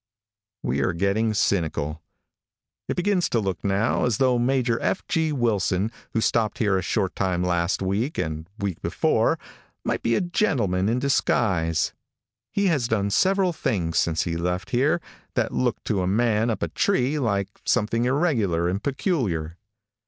WE 0.63 0.81
ARE 0.81 0.93
GETTING 0.93 1.35
CYNICAL 1.35 2.01
|IT 2.87 2.95
begins 2.95 3.29
to 3.29 3.39
look 3.39 3.63
now 3.63 4.03
as 4.03 4.17
though 4.17 4.39
Major 4.39 4.79
F. 4.81 5.05
G. 5.07 5.31
Wilson, 5.31 5.91
who 6.13 6.21
stopped 6.21 6.57
here 6.57 6.75
a 6.75 6.81
short 6.81 7.15
time 7.15 7.43
last 7.43 7.83
week 7.83 8.17
and 8.17 8.49
week 8.57 8.81
before, 8.81 9.37
might 9.83 10.01
be 10.01 10.15
a 10.15 10.21
gentleman 10.21 10.89
in 10.89 10.97
disguise. 10.97 11.93
He 12.51 12.65
has 12.65 12.87
done 12.87 13.11
several 13.11 13.53
things 13.53 13.99
since 13.99 14.23
he 14.23 14.37
left 14.37 14.71
here, 14.71 14.99
that 15.35 15.53
look 15.53 15.77
to 15.83 16.01
a 16.01 16.07
man 16.07 16.49
up 16.49 16.63
a 16.63 16.67
tree 16.69 17.19
like 17.19 17.49
something 17.63 18.05
irregular 18.05 18.67
and 18.67 18.81
peculiar. 18.81 19.55